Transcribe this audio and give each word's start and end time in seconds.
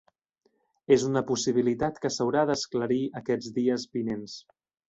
És 0.95 1.05
una 1.09 1.23
possibilitat 1.33 2.01
que 2.05 2.13
s’haurà 2.17 2.47
d’esclarir 2.51 3.01
aquests 3.23 3.55
dies 3.59 3.89
vinents. 3.99 4.41